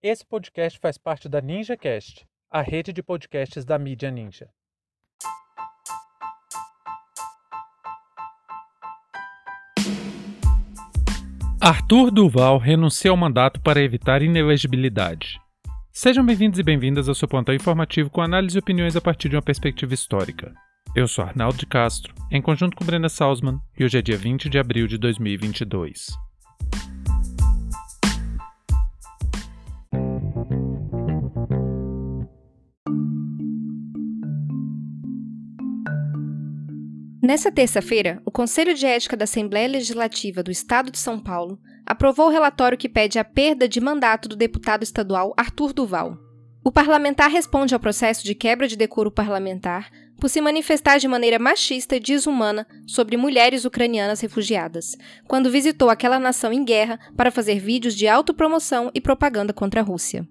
Esse 0.00 0.24
podcast 0.24 0.78
faz 0.78 0.96
parte 0.96 1.28
da 1.28 1.40
NinjaCast, 1.40 2.24
a 2.48 2.62
rede 2.62 2.92
de 2.92 3.02
podcasts 3.02 3.64
da 3.64 3.76
mídia 3.76 4.12
Ninja. 4.12 4.48
Arthur 11.60 12.12
Duval 12.12 12.58
renuncia 12.58 13.10
ao 13.10 13.16
mandato 13.16 13.60
para 13.60 13.82
evitar 13.82 14.22
inelegibilidade. 14.22 15.40
Sejam 15.90 16.24
bem-vindos 16.24 16.60
e 16.60 16.62
bem-vindas 16.62 17.08
ao 17.08 17.14
seu 17.16 17.26
plantão 17.26 17.52
informativo 17.52 18.08
com 18.08 18.22
análise 18.22 18.56
e 18.56 18.60
opiniões 18.60 18.94
a 18.94 19.00
partir 19.00 19.28
de 19.28 19.34
uma 19.34 19.42
perspectiva 19.42 19.94
histórica. 19.94 20.54
Eu 20.94 21.08
sou 21.08 21.24
Arnaldo 21.24 21.58
de 21.58 21.66
Castro, 21.66 22.14
em 22.30 22.40
conjunto 22.40 22.76
com 22.76 22.84
Brenda 22.84 23.08
Salzman, 23.08 23.58
e 23.76 23.84
hoje 23.84 23.98
é 23.98 24.02
dia 24.02 24.16
20 24.16 24.48
de 24.48 24.60
abril 24.60 24.86
de 24.86 24.96
2022. 24.96 26.27
Nessa 37.28 37.52
terça-feira, 37.52 38.22
o 38.24 38.30
Conselho 38.30 38.72
de 38.72 38.86
Ética 38.86 39.14
da 39.14 39.24
Assembleia 39.24 39.68
Legislativa 39.68 40.42
do 40.42 40.50
Estado 40.50 40.90
de 40.90 40.98
São 40.98 41.20
Paulo 41.20 41.60
aprovou 41.84 42.28
o 42.28 42.30
relatório 42.30 42.78
que 42.78 42.88
pede 42.88 43.18
a 43.18 43.24
perda 43.24 43.68
de 43.68 43.82
mandato 43.82 44.30
do 44.30 44.34
deputado 44.34 44.82
estadual 44.82 45.34
Arthur 45.36 45.74
Duval. 45.74 46.16
O 46.64 46.72
parlamentar 46.72 47.30
responde 47.30 47.74
ao 47.74 47.80
processo 47.80 48.24
de 48.24 48.34
quebra 48.34 48.66
de 48.66 48.76
decoro 48.76 49.10
parlamentar 49.10 49.90
por 50.18 50.30
se 50.30 50.40
manifestar 50.40 50.96
de 50.96 51.06
maneira 51.06 51.38
machista 51.38 51.96
e 51.96 52.00
desumana 52.00 52.66
sobre 52.86 53.18
mulheres 53.18 53.66
ucranianas 53.66 54.22
refugiadas, 54.22 54.96
quando 55.26 55.50
visitou 55.50 55.90
aquela 55.90 56.18
nação 56.18 56.50
em 56.50 56.64
guerra 56.64 56.98
para 57.14 57.30
fazer 57.30 57.58
vídeos 57.58 57.94
de 57.94 58.08
autopromoção 58.08 58.90
e 58.94 59.02
propaganda 59.02 59.52
contra 59.52 59.82
a 59.82 59.84
Rússia. 59.84 60.26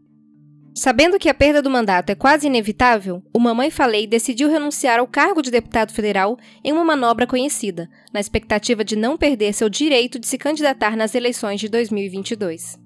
Sabendo 0.78 1.18
que 1.18 1.28
a 1.28 1.34
perda 1.34 1.60
do 1.60 1.72
mandato 1.72 2.12
é 2.12 2.16
quase 2.16 2.46
inevitável, 2.46 3.24
o 3.34 3.40
Mamãe 3.40 3.72
Falei 3.72 4.06
decidiu 4.06 4.48
renunciar 4.48 5.00
ao 5.00 5.08
cargo 5.08 5.42
de 5.42 5.50
deputado 5.50 5.92
federal 5.92 6.38
em 6.64 6.72
uma 6.72 6.86
manobra 6.86 7.26
conhecida, 7.26 7.90
na 8.14 8.20
expectativa 8.20 8.84
de 8.84 8.96
não 8.96 9.18
perder 9.18 9.54
seu 9.54 9.70
direito 9.70 10.20
de 10.20 10.28
se 10.28 10.38
candidatar 10.38 10.96
nas 10.96 11.16
eleições 11.16 11.60
de 11.60 11.68
2022. 11.68 12.80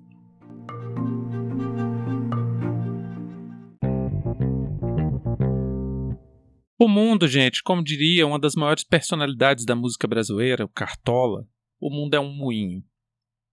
O 6.79 6.87
mundo, 6.87 7.27
gente, 7.27 7.61
como 7.61 7.83
diria 7.83 8.25
uma 8.25 8.39
das 8.39 8.55
maiores 8.55 8.85
personalidades 8.85 9.65
da 9.65 9.75
música 9.75 10.07
brasileira, 10.07 10.63
o 10.63 10.69
Cartola, 10.69 11.45
o 11.77 11.89
mundo 11.89 12.13
é 12.13 12.19
um 12.21 12.33
moinho. 12.33 12.81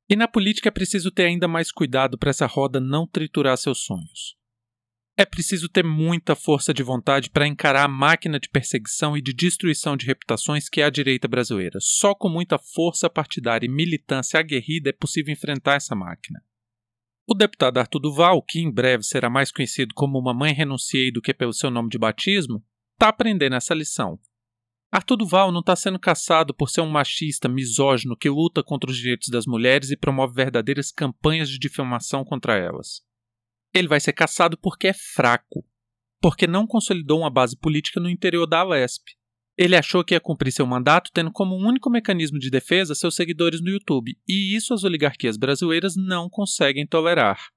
E 0.09 0.17
na 0.17 0.27
política 0.27 0.69
é 0.69 0.73
preciso 0.73 1.11
ter 1.11 1.25
ainda 1.25 1.47
mais 1.47 1.71
cuidado 1.71 2.17
para 2.17 2.31
essa 2.31 2.47
roda 2.47 2.81
não 2.81 3.07
triturar 3.07 3.59
seus 3.59 3.85
sonhos. 3.85 4.38
É 5.21 5.27
preciso 5.27 5.69
ter 5.69 5.85
muita 5.85 6.37
força 6.37 6.73
de 6.73 6.81
vontade 6.81 7.29
para 7.29 7.45
encarar 7.45 7.85
a 7.85 7.89
máquina 7.89 8.39
de 8.39 8.49
perseguição 8.49 9.17
e 9.17 9.21
de 9.21 9.33
destruição 9.33 9.97
de 9.97 10.07
reputações 10.07 10.69
que 10.69 10.81
é 10.81 10.85
a 10.85 10.91
direita 10.91 11.27
brasileira. 11.27 11.81
Só 11.83 12.15
com 12.15 12.29
muita 12.29 12.57
força 12.57 13.11
partidária 13.11 13.67
e 13.67 13.69
militância 13.69 14.39
aguerrida 14.39 14.91
é 14.91 14.93
possível 14.93 15.33
enfrentar 15.33 15.75
essa 15.75 15.97
máquina. 15.97 16.41
O 17.27 17.35
deputado 17.35 17.79
Arthur 17.79 17.99
Duval, 17.99 18.41
que 18.41 18.61
em 18.61 18.71
breve 18.71 19.03
será 19.03 19.29
mais 19.29 19.51
conhecido 19.51 19.93
como 19.93 20.23
Mamãe 20.23 20.55
Renunciei 20.55 21.11
do 21.11 21.21
que 21.21 21.35
pelo 21.35 21.53
seu 21.53 21.69
nome 21.69 21.89
de 21.89 21.99
batismo, 21.99 22.65
está 22.95 23.09
aprendendo 23.09 23.57
essa 23.57 23.75
lição 23.75 24.21
Arthur 24.91 25.17
Duval 25.17 25.53
não 25.53 25.61
está 25.61 25.77
sendo 25.77 25.99
caçado 25.99 26.55
por 26.55 26.71
ser 26.71 26.81
um 26.81 26.89
machista 26.89 27.47
misógino 27.47 28.17
que 28.17 28.31
luta 28.31 28.63
contra 28.63 28.91
os 28.91 28.97
direitos 28.97 29.29
das 29.29 29.47
mulheres 29.47 29.91
e 29.91 29.97
promove 29.97 30.35
verdadeiras 30.35 30.91
campanhas 30.91 31.51
de 31.51 31.59
difamação 31.59 32.25
contra 32.25 32.57
elas. 32.57 33.03
Ele 33.75 33.89
vai 33.89 34.01
ser 34.01 34.13
caçado 34.13 34.57
porque 34.57 34.89
é 34.89 34.93
fraco, 34.93 35.65
porque 36.21 36.47
não 36.47 36.67
consolidou 36.67 37.21
uma 37.21 37.31
base 37.31 37.57
política 37.57 38.01
no 38.01 38.09
interior 38.09 38.47
da 38.47 38.61
Alesp. 38.61 39.05
Ele 39.57 39.77
achou 39.77 40.05
que 40.05 40.15
ia 40.15 40.21
cumprir 40.21 40.53
seu 40.53 40.67
mandato 40.67 41.11
tendo 41.13 41.33
como 41.33 41.57
único 41.57 41.91
mecanismo 41.91 42.39
de 42.39 42.51
defesa 42.51 42.95
seus 42.95 43.17
seguidores 43.17 43.61
no 43.61 43.71
YouTube, 43.71 44.17
e 44.27 44.55
isso 44.55 44.73
as 44.73 44.85
oligarquias 44.85 45.37
brasileiras 45.37 45.95
não 45.97 46.29
conseguem 46.29 46.87
tolerar. 46.87 47.51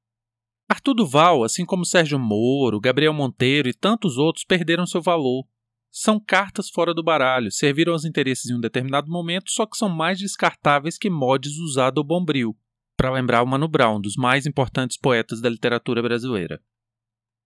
Arthur 0.67 0.93
Duval, 0.93 1.43
assim 1.43 1.65
como 1.65 1.85
Sérgio 1.85 2.17
Moro, 2.17 2.79
Gabriel 2.79 3.13
Monteiro 3.13 3.69
e 3.69 3.73
tantos 3.73 4.17
outros, 4.17 4.45
perderam 4.45 4.85
seu 4.85 5.01
valor 5.01 5.45
são 5.91 6.17
cartas 6.17 6.69
fora 6.69 6.93
do 6.93 7.03
baralho, 7.03 7.51
serviram 7.51 7.91
aos 7.91 8.05
interesses 8.05 8.49
em 8.49 8.55
um 8.55 8.61
determinado 8.61 9.11
momento, 9.11 9.51
só 9.51 9.65
que 9.65 9.75
são 9.75 9.89
mais 9.89 10.17
descartáveis 10.17 10.97
que 10.97 11.09
mods 11.09 11.57
usado 11.57 11.99
ao 11.99 12.03
bombril, 12.05 12.57
para 13.01 13.11
lembrar 13.11 13.41
o 13.41 13.47
Mano 13.47 13.67
Brown, 13.67 13.99
dos 13.99 14.15
mais 14.15 14.45
importantes 14.45 14.95
poetas 14.95 15.41
da 15.41 15.49
literatura 15.49 16.03
brasileira. 16.03 16.61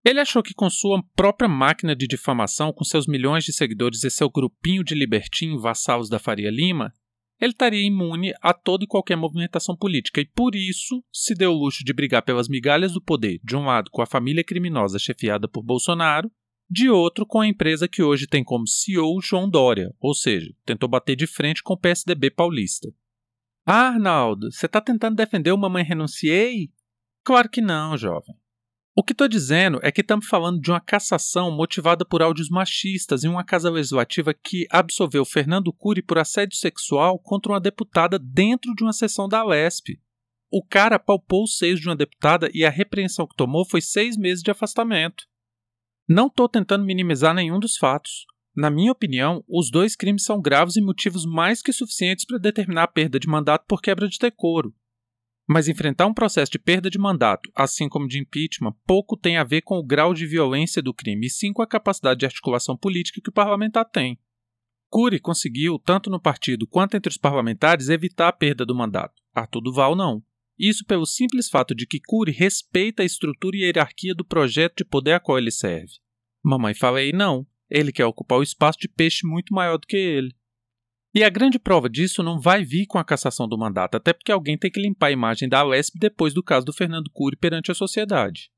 Ele 0.04 0.20
achou 0.20 0.44
que 0.44 0.54
com 0.54 0.70
sua 0.70 1.02
própria 1.16 1.48
máquina 1.48 1.96
de 1.96 2.08
difamação, 2.08 2.74
com 2.74 2.84
seus 2.84 3.08
milhões 3.08 3.46
de 3.46 3.54
seguidores 3.54 4.04
e 4.04 4.12
seu 4.12 4.30
grupinho 4.30 4.84
de 4.84 4.94
libertim 4.94 5.58
vassalos 5.58 6.10
da 6.10 6.20
Faria 6.20 6.52
Lima, 6.52 6.92
ele 7.40 7.54
estaria 7.54 7.88
imune 7.88 8.34
a 8.42 8.54
toda 8.54 8.84
e 8.84 8.88
qualquer 8.88 9.16
movimentação 9.16 9.78
política 9.78 10.20
e 10.20 10.26
por 10.26 10.56
isso 10.56 11.02
se 11.10 11.34
deu 11.34 11.54
o 11.54 11.58
luxo 11.58 11.86
de 11.86 11.94
brigar 11.94 12.24
pelas 12.24 12.50
migalhas 12.50 12.92
do 12.92 13.02
poder, 13.02 13.40
de 13.42 13.56
um 13.56 13.64
lado 13.64 13.90
com 13.92 14.02
a 14.02 14.06
família 14.06 14.44
criminosa 14.44 15.00
chefiada 15.00 15.48
por 15.48 15.64
Bolsonaro 15.64 16.30
de 16.70 16.90
outro 16.90 17.26
com 17.26 17.40
a 17.40 17.48
empresa 17.48 17.88
que 17.88 18.04
hoje 18.04 18.28
tem 18.28 18.44
como 18.44 18.68
CEO 18.68 19.22
João 19.22 19.50
Dória, 19.50 19.96
ou 20.02 20.14
seja, 20.14 20.52
tentou 20.66 20.90
bater 20.90 21.16
de 21.16 21.26
frente 21.26 21.64
com 21.64 21.76
o 21.76 21.80
PSDB 21.80 22.30
paulista. 22.30 22.90
Ah, 23.66 23.88
Arnaldo, 23.88 24.52
você 24.52 24.68
está 24.68 24.80
tentando 24.80 25.16
defender 25.16 25.52
o 25.52 25.58
Mamãe 25.58 25.84
Renunciei? 25.84 26.70
Claro 27.24 27.50
que 27.50 27.62
não, 27.62 27.98
jovem. 27.98 28.36
O 28.96 29.04
que 29.04 29.12
estou 29.12 29.28
dizendo 29.28 29.80
é 29.82 29.92
que 29.92 30.02
estamos 30.02 30.28
falando 30.28 30.62
de 30.62 30.70
uma 30.70 30.80
cassação 30.80 31.52
motivada 31.52 32.06
por 32.06 32.22
áudios 32.22 32.48
machistas 32.48 33.24
em 33.24 33.28
uma 33.28 33.44
casa 33.44 33.70
legislativa 33.70 34.34
que 34.34 34.68
absolveu 34.70 35.26
Fernando 35.26 35.74
Cury 35.74 36.02
por 36.04 36.20
assédio 36.20 36.56
sexual 36.56 37.20
contra 37.20 37.52
uma 37.52 37.60
deputada 37.60 38.20
dentro 38.20 38.74
de 38.76 38.84
uma 38.84 38.94
sessão 38.94 39.28
da 39.28 39.44
Lesp. 39.44 40.00
O 40.52 40.64
cara 40.64 41.00
palpou 41.00 41.44
os 41.44 41.58
seios 41.58 41.82
de 41.82 41.90
uma 41.90 41.96
deputada 41.96 42.50
e 42.54 42.64
a 42.64 42.70
repreensão 42.70 43.28
que 43.28 43.36
tomou 43.36 43.68
foi 43.68 43.82
seis 43.82 44.16
meses 44.16 44.44
de 44.44 44.52
afastamento. 44.52 45.26
Não 46.08 46.28
estou 46.28 46.48
tentando 46.48 46.86
minimizar 46.86 47.34
nenhum 47.34 47.60
dos 47.60 47.76
fatos. 47.76 48.26
Na 48.56 48.70
minha 48.70 48.92
opinião, 48.92 49.44
os 49.50 49.70
dois 49.70 49.96
crimes 49.96 50.24
são 50.24 50.42
graves 50.42 50.78
e 50.78 50.82
motivos 50.82 51.26
mais 51.26 51.62
que 51.62 51.74
suficientes 51.74 52.26
para 52.26 52.38
determinar 52.38 52.84
a 52.84 52.88
perda 52.88 53.20
de 53.20 53.28
mandato 53.28 53.66
por 53.68 53.82
quebra 53.82 54.08
de 54.08 54.18
decoro. 54.18 54.74
Mas 55.48 55.68
enfrentar 55.68 56.08
um 56.08 56.14
processo 56.14 56.52
de 56.52 56.58
perda 56.58 56.90
de 56.90 56.98
mandato, 56.98 57.52
assim 57.54 57.90
como 57.90 58.08
de 58.08 58.18
impeachment, 58.18 58.74
pouco 58.88 59.18
tem 59.18 59.38
a 59.38 59.44
ver 59.44 59.62
com 59.62 59.78
o 59.78 59.86
grau 59.86 60.14
de 60.14 60.26
violência 60.26 60.82
do 60.82 60.94
crime, 60.94 61.28
e 61.28 61.30
sim 61.30 61.52
com 61.52 61.62
a 61.62 61.68
capacidade 61.68 62.20
de 62.20 62.26
articulação 62.26 62.78
política 62.78 63.22
que 63.22 63.30
o 63.30 63.34
parlamentar 63.34 63.86
tem. 63.86 64.18
Cury 64.90 65.20
conseguiu, 65.20 65.78
tanto 65.78 66.10
no 66.10 66.20
partido 66.20 66.66
quanto 66.66 66.96
entre 66.96 67.10
os 67.10 67.18
parlamentares, 67.18 67.90
evitar 67.90 68.30
a 68.30 68.34
perda 68.34 68.66
do 68.66 68.74
mandato. 68.74 69.22
Arthur 69.34 69.62
Duval 69.62 69.96
não. 69.96 70.24
Isso 70.58 70.86
pelo 70.86 71.06
simples 71.06 71.50
fato 71.50 71.76
de 71.76 71.86
que 71.86 72.00
Cury 72.00 72.32
respeita 72.32 73.04
a 73.04 73.06
estrutura 73.06 73.58
e 73.58 73.64
a 73.64 73.66
hierarquia 73.66 74.16
do 74.16 74.24
projeto 74.24 74.78
de 74.78 74.86
poder 74.86 75.14
a 75.14 75.20
qual 75.20 75.38
ele 75.38 75.52
serve. 75.52 75.92
Mamãe 76.42 76.74
falei 76.74 77.12
não, 77.12 77.46
ele 77.70 77.92
quer 77.92 78.06
ocupar 78.06 78.40
o 78.40 78.44
espaço 78.44 78.80
de 78.80 78.88
peixe 78.88 79.26
muito 79.26 79.54
maior 79.54 79.78
do 79.78 79.88
que 79.88 79.98
ele. 79.98 80.36
E 81.14 81.24
a 81.24 81.30
grande 81.30 81.58
prova 81.58 81.90
disso 81.90 82.22
não 82.22 82.40
vai 82.40 82.64
vir 82.64 82.86
com 82.86 82.98
a 82.98 83.04
cassação 83.04 83.48
do 83.48 83.58
mandato, 83.58 83.96
até 83.96 84.12
porque 84.12 84.32
alguém 84.32 84.58
tem 84.58 84.70
que 84.70 84.82
limpar 84.82 85.08
a 85.08 85.12
imagem 85.12 85.48
da 85.48 85.60
Alesp 85.60 85.98
depois 85.98 86.34
do 86.34 86.44
caso 86.44 86.66
do 86.66 86.74
Fernando 86.74 87.10
Cury 87.10 87.38
perante 87.38 87.72
a 87.72 87.76
sociedade. 87.76 88.52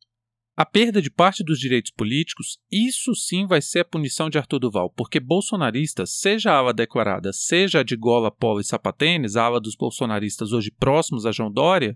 A 0.55 0.65
perda 0.65 0.99
de 0.99 1.11
parte 1.11 1.43
dos 1.43 1.59
direitos 1.59 1.91
políticos, 1.91 2.57
isso 2.71 3.13
sim 3.13 3.45
vai 3.45 3.61
ser 3.61 3.81
a 3.81 3.85
punição 3.85 4.27
de 4.27 4.39
Arthur 4.39 4.57
Duval, 4.57 4.89
porque 4.89 5.19
bolsonaristas, 5.19 6.15
seja 6.15 6.51
a 6.51 6.57
ala 6.57 6.73
declarada, 6.73 7.31
seja 7.31 7.81
a 7.81 7.83
de 7.83 7.95
gola, 7.95 8.31
polo 8.31 8.59
e 8.59 8.63
sapatênis, 8.63 9.35
a 9.35 9.43
ala 9.43 9.61
dos 9.61 9.75
bolsonaristas 9.75 10.53
hoje 10.53 10.71
próximos 10.71 11.27
a 11.27 11.31
João 11.31 11.51
Dória, 11.51 11.95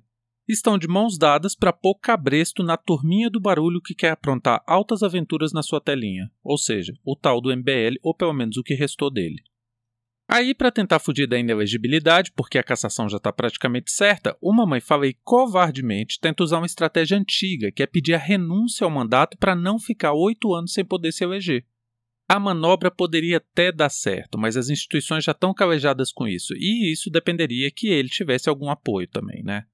estão 0.53 0.77
de 0.77 0.87
mãos 0.87 1.17
dadas 1.17 1.55
para 1.55 1.73
pôr 1.73 1.95
cabresto 1.95 2.63
na 2.63 2.77
turminha 2.77 3.29
do 3.29 3.39
barulho 3.39 3.81
que 3.81 3.95
quer 3.95 4.11
aprontar 4.11 4.63
altas 4.67 5.03
aventuras 5.03 5.53
na 5.53 5.61
sua 5.61 5.81
telinha, 5.81 6.31
ou 6.43 6.57
seja, 6.57 6.93
o 7.03 7.15
tal 7.15 7.41
do 7.41 7.55
MBL, 7.55 7.97
ou 8.01 8.15
pelo 8.15 8.33
menos 8.33 8.57
o 8.57 8.63
que 8.63 8.73
restou 8.73 9.11
dele. 9.11 9.41
Aí, 10.33 10.55
para 10.55 10.71
tentar 10.71 10.99
fugir 10.99 11.27
da 11.27 11.37
inelegibilidade, 11.37 12.31
porque 12.31 12.57
a 12.57 12.63
cassação 12.63 13.09
já 13.09 13.17
está 13.17 13.33
praticamente 13.33 13.91
certa, 13.91 14.37
o 14.41 14.53
Mamãe 14.53 14.79
Falei 14.79 15.13
covardemente 15.23 16.19
tenta 16.21 16.41
usar 16.41 16.59
uma 16.59 16.65
estratégia 16.65 17.17
antiga, 17.17 17.69
que 17.69 17.83
é 17.83 17.85
pedir 17.85 18.13
a 18.13 18.17
renúncia 18.17 18.85
ao 18.85 18.89
mandato 18.89 19.37
para 19.37 19.55
não 19.55 19.77
ficar 19.77 20.13
oito 20.13 20.53
anos 20.53 20.71
sem 20.71 20.85
poder 20.85 21.11
se 21.11 21.25
eleger. 21.25 21.65
A 22.29 22.39
manobra 22.39 22.89
poderia 22.89 23.37
até 23.37 23.73
dar 23.73 23.89
certo, 23.89 24.37
mas 24.37 24.55
as 24.55 24.69
instituições 24.69 25.25
já 25.25 25.33
estão 25.33 25.53
calejadas 25.53 26.13
com 26.13 26.25
isso, 26.25 26.53
e 26.55 26.93
isso 26.93 27.09
dependeria 27.09 27.69
que 27.69 27.87
ele 27.87 28.07
tivesse 28.07 28.47
algum 28.47 28.69
apoio 28.69 29.09
também, 29.09 29.43
né? 29.43 29.65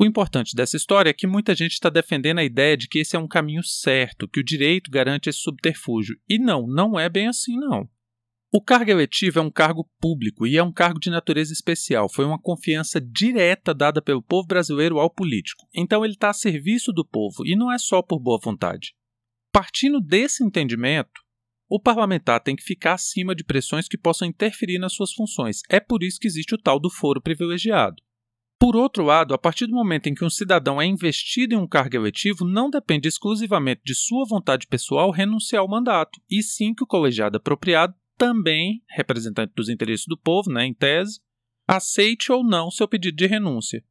O 0.00 0.04
importante 0.06 0.56
dessa 0.56 0.78
história 0.78 1.10
é 1.10 1.12
que 1.12 1.26
muita 1.26 1.54
gente 1.54 1.72
está 1.72 1.90
defendendo 1.90 2.38
a 2.38 2.44
ideia 2.44 2.74
de 2.74 2.88
que 2.88 3.00
esse 3.00 3.16
é 3.16 3.18
um 3.18 3.28
caminho 3.28 3.62
certo, 3.62 4.26
que 4.26 4.40
o 4.40 4.42
direito 4.42 4.90
garante 4.90 5.28
esse 5.28 5.40
subterfúgio. 5.40 6.16
E 6.26 6.38
não, 6.38 6.66
não 6.66 6.98
é 6.98 7.06
bem 7.06 7.28
assim, 7.28 7.54
não. 7.54 7.86
O 8.50 8.62
cargo 8.62 8.90
eletivo 8.90 9.40
é 9.40 9.42
um 9.42 9.50
cargo 9.50 9.86
público 10.00 10.46
e 10.46 10.56
é 10.56 10.62
um 10.62 10.72
cargo 10.72 10.98
de 10.98 11.10
natureza 11.10 11.52
especial. 11.52 12.08
Foi 12.08 12.24
uma 12.24 12.40
confiança 12.40 12.98
direta 12.98 13.74
dada 13.74 14.00
pelo 14.00 14.22
povo 14.22 14.46
brasileiro 14.48 14.98
ao 14.98 15.10
político. 15.10 15.68
Então 15.74 16.02
ele 16.02 16.14
está 16.14 16.30
a 16.30 16.32
serviço 16.32 16.94
do 16.94 17.06
povo 17.06 17.44
e 17.44 17.54
não 17.54 17.70
é 17.70 17.76
só 17.76 18.00
por 18.00 18.18
boa 18.18 18.40
vontade. 18.42 18.94
Partindo 19.52 20.00
desse 20.00 20.42
entendimento, 20.42 21.20
o 21.68 21.78
parlamentar 21.78 22.42
tem 22.42 22.56
que 22.56 22.64
ficar 22.64 22.94
acima 22.94 23.34
de 23.34 23.44
pressões 23.44 23.86
que 23.86 23.98
possam 23.98 24.26
interferir 24.26 24.78
nas 24.78 24.94
suas 24.94 25.12
funções. 25.12 25.60
É 25.68 25.78
por 25.78 26.02
isso 26.02 26.18
que 26.18 26.26
existe 26.26 26.54
o 26.54 26.58
tal 26.58 26.80
do 26.80 26.88
foro 26.88 27.20
privilegiado. 27.20 28.02
Por 28.60 28.76
outro 28.76 29.02
lado, 29.02 29.32
a 29.32 29.38
partir 29.38 29.66
do 29.66 29.72
momento 29.72 30.08
em 30.08 30.14
que 30.14 30.22
um 30.22 30.28
cidadão 30.28 30.78
é 30.78 30.84
investido 30.84 31.54
em 31.54 31.56
um 31.56 31.66
cargo 31.66 31.96
eletivo, 31.96 32.44
não 32.44 32.68
depende 32.68 33.08
exclusivamente 33.08 33.80
de 33.82 33.94
sua 33.94 34.26
vontade 34.28 34.66
pessoal 34.66 35.10
renunciar 35.10 35.62
ao 35.62 35.68
mandato, 35.68 36.20
e 36.30 36.42
sim 36.42 36.74
que 36.74 36.84
o 36.84 36.86
colegiado 36.86 37.38
apropriado 37.38 37.94
também, 38.18 38.82
representante 38.90 39.54
dos 39.56 39.70
interesses 39.70 40.04
do 40.06 40.14
povo, 40.14 40.52
né, 40.52 40.66
em 40.66 40.74
tese, 40.74 41.20
aceite 41.66 42.30
ou 42.30 42.44
não 42.44 42.70
seu 42.70 42.86
pedido 42.86 43.16
de 43.16 43.26
renúncia. 43.26 43.82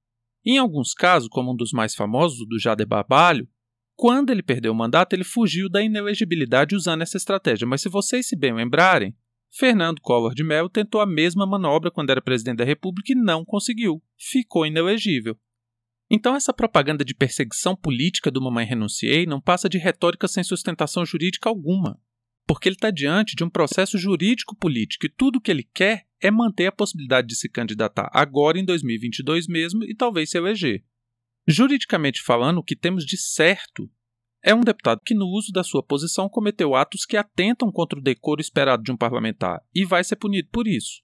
Em 0.46 0.60
alguns 0.60 0.94
casos, 0.94 1.30
como 1.30 1.52
um 1.52 1.56
dos 1.56 1.72
mais 1.72 1.96
famosos, 1.96 2.42
o 2.42 2.46
do 2.46 2.60
Jader 2.60 2.86
Barbalho, 2.86 3.50
quando 3.96 4.30
ele 4.30 4.44
perdeu 4.44 4.72
o 4.72 4.76
mandato, 4.76 5.14
ele 5.14 5.24
fugiu 5.24 5.68
da 5.68 5.82
inelegibilidade 5.82 6.76
usando 6.76 7.02
essa 7.02 7.18
estratégia. 7.18 7.68
Mas 7.68 7.82
se 7.82 7.90
vocês 7.90 8.28
se 8.28 8.36
bem 8.36 8.54
lembrarem, 8.54 9.16
Fernando 9.52 10.00
Collor 10.02 10.34
de 10.34 10.44
Mello 10.44 10.70
tentou 10.70 11.02
a 11.02 11.06
mesma 11.06 11.46
manobra 11.46 11.90
quando 11.90 12.10
era 12.10 12.22
presidente 12.22 12.58
da 12.58 12.64
República 12.64 13.12
e 13.14 13.16
não 13.16 13.44
conseguiu. 13.44 14.02
Ficou 14.18 14.66
inelegível. 14.66 15.38
Então, 16.10 16.36
essa 16.36 16.54
propaganda 16.54 17.06
de 17.06 17.14
perseguição 17.14 17.76
política 17.76 18.32
do 18.32 18.42
Mamãe 18.42 18.66
Renunciei 18.66 19.26
não 19.26 19.40
passa 19.40 19.70
de 19.70 19.78
retórica 19.78 20.28
sem 20.28 20.44
sustentação 20.44 21.06
jurídica 21.06 21.50
alguma 21.50 22.00
porque 22.50 22.68
ele 22.68 22.76
está 22.76 22.90
diante 22.90 23.36
de 23.36 23.44
um 23.44 23.50
processo 23.50 23.96
jurídico-político 23.96 25.06
e 25.06 25.10
tudo 25.10 25.36
o 25.36 25.40
que 25.40 25.52
ele 25.52 25.70
quer 25.72 26.08
é 26.20 26.32
manter 26.32 26.66
a 26.66 26.72
possibilidade 26.72 27.28
de 27.28 27.36
se 27.36 27.48
candidatar 27.48 28.10
agora 28.12 28.58
em 28.58 28.66
2022 28.66 29.46
mesmo 29.46 29.84
e 29.84 29.94
talvez 29.94 30.32
se 30.32 30.38
eleger. 30.40 30.84
Juridicamente 31.48 32.24
falando, 32.24 32.58
o 32.58 32.64
que 32.64 32.76
temos 32.76 33.06
de 33.06 33.18
certo 33.18 33.88
é 34.44 34.54
um 34.56 34.62
deputado 34.62 35.02
que, 35.06 35.14
no 35.14 35.28
uso 35.28 35.52
da 35.52 35.64
sua 35.64 35.84
posição, 35.84 36.30
cometeu 36.30 36.76
atos 36.76 37.06
que 37.06 37.18
atentam 37.18 37.72
contra 37.72 38.00
o 38.00 38.02
decoro 38.02 38.42
esperado 38.42 38.84
de 38.84 38.92
um 38.92 38.98
parlamentar 38.98 39.62
e 39.74 39.86
vai 39.86 40.04
ser 40.04 40.16
punido 40.16 40.50
por 40.52 40.68
isso. 40.68 41.02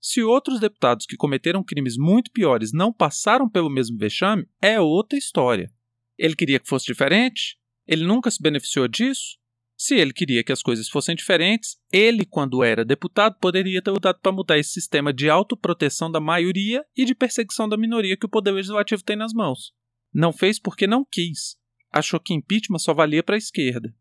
Se 0.00 0.22
outros 0.22 0.60
deputados 0.60 1.06
que 1.06 1.16
cometeram 1.16 1.64
crimes 1.64 1.96
muito 1.96 2.30
piores 2.30 2.72
não 2.72 2.92
passaram 2.92 3.48
pelo 3.48 3.68
mesmo 3.68 3.98
vexame, 3.98 4.46
é 4.62 4.80
outra 4.80 5.18
história. 5.18 5.70
Ele 6.16 6.36
queria 6.36 6.58
que 6.60 6.68
fosse 6.68 6.86
diferente? 6.86 7.58
Ele 7.86 8.04
nunca 8.04 8.30
se 8.30 8.42
beneficiou 8.42 8.86
disso? 8.86 9.38
Se 9.76 9.94
ele 9.94 10.12
queria 10.12 10.42
que 10.42 10.50
as 10.50 10.62
coisas 10.62 10.88
fossem 10.88 11.14
diferentes, 11.14 11.76
ele, 11.92 12.24
quando 12.24 12.64
era 12.64 12.84
deputado, 12.84 13.38
poderia 13.38 13.80
ter 13.80 13.92
lutado 13.92 14.18
para 14.20 14.32
mudar 14.32 14.58
esse 14.58 14.72
sistema 14.72 15.12
de 15.12 15.30
autoproteção 15.30 16.10
da 16.10 16.20
maioria 16.20 16.84
e 16.96 17.04
de 17.04 17.14
perseguição 17.14 17.68
da 17.68 17.76
minoria 17.76 18.16
que 18.16 18.26
o 18.26 18.28
Poder 18.28 18.50
Legislativo 18.50 19.04
tem 19.04 19.16
nas 19.16 19.32
mãos. 19.32 19.72
Não 20.12 20.32
fez 20.32 20.58
porque 20.58 20.86
não 20.86 21.04
quis. 21.04 21.56
Achou 21.92 22.20
que 22.20 22.34
impeachment 22.34 22.78
só 22.78 22.92
valia 22.92 23.22
para 23.22 23.34
a 23.34 23.38
esquerda. 23.38 23.94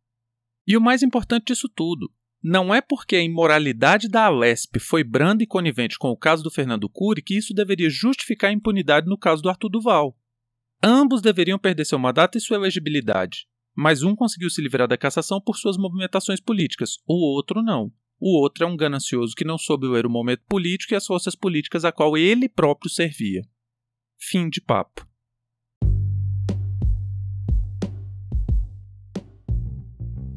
E 0.66 0.76
o 0.76 0.82
mais 0.82 1.02
importante 1.02 1.48
disso 1.48 1.70
tudo, 1.70 2.12
não 2.44 2.74
é 2.74 2.82
porque 2.82 3.16
a 3.16 3.22
imoralidade 3.22 4.08
da 4.08 4.26
Alesp 4.26 4.80
foi 4.80 5.04
branda 5.04 5.44
e 5.44 5.48
conivente 5.48 5.98
com 5.98 6.10
o 6.10 6.18
caso 6.18 6.44
do 6.44 6.52
Fernando 6.52 6.90
Cury 6.90 7.22
que 7.22 7.38
isso 7.38 7.54
deveria 7.54 7.90
justificar 7.90 8.50
a 8.50 8.54
impunidade 8.54 9.08
no 9.08 9.18
caso 9.18 9.42
do 9.42 9.50
Arthur 9.50 9.70
Duval. 9.70 10.18
Ambos 10.84 11.22
deveriam 11.22 11.58
perder 11.58 11.86
seu 11.86 11.98
mandato 11.98 12.38
e 12.38 12.42
sua 12.42 12.58
elegibilidade 12.58 13.48
mas 13.78 14.02
um 14.02 14.16
conseguiu 14.16 14.50
se 14.50 14.60
livrar 14.60 14.88
da 14.88 14.98
cassação 14.98 15.40
por 15.40 15.56
suas 15.56 15.78
movimentações 15.78 16.42
políticas, 16.42 16.98
o 17.08 17.14
outro 17.14 17.62
não. 17.62 17.94
O 18.20 18.42
outro 18.42 18.64
é 18.64 18.68
um 18.68 18.76
ganancioso 18.76 19.36
que 19.36 19.46
não 19.46 19.60
soube 19.60 19.88
ler 19.88 20.08
o 20.08 20.10
momento 20.10 20.42
político 20.50 20.96
e 20.96 20.96
as 20.96 21.06
forças 21.06 21.36
políticas 21.36 21.86
a 21.86 21.92
qual 21.92 22.18
ele 22.18 22.50
próprio 22.50 22.90
servia. 22.90 23.44
Fim 24.18 24.50
de 24.50 24.60
papo. 24.60 25.07